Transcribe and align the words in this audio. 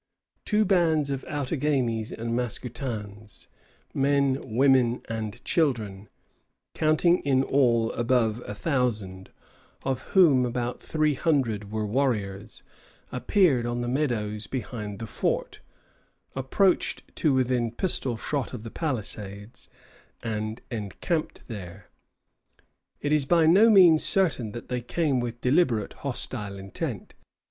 Two 0.45 0.65
bands 0.65 1.11
of 1.11 1.23
Outagamies 1.25 2.11
and 2.11 2.33
Mascoutins, 2.35 3.45
men, 3.93 4.41
women, 4.43 5.03
and 5.07 5.45
children, 5.45 6.09
counting 6.73 7.19
in 7.19 7.43
all 7.43 7.91
above 7.91 8.41
a 8.47 8.55
thousand, 8.55 9.29
of 9.83 10.01
whom 10.13 10.43
about 10.43 10.81
three 10.81 11.13
hundred 11.13 11.69
were 11.71 11.85
warriors, 11.85 12.63
appeared 13.11 13.67
on 13.67 13.81
the 13.81 13.87
meadows 13.87 14.47
behind 14.47 14.97
the 14.97 15.05
fort, 15.05 15.59
approached 16.35 17.03
to 17.17 17.31
within 17.35 17.69
pistol 17.71 18.17
shot 18.17 18.53
of 18.53 18.63
the 18.63 18.71
palisades, 18.71 19.69
and 20.23 20.61
encamped 20.71 21.47
there. 21.47 21.91
It 23.01 23.11
is 23.11 23.25
by 23.25 23.45
no 23.45 23.69
means 23.69 24.03
certain 24.03 24.51
that 24.53 24.67
they 24.67 24.81
came 24.81 25.19
with 25.19 25.41
deliberate 25.41 25.93
hostile 25.93 26.57
intent. 26.57 27.13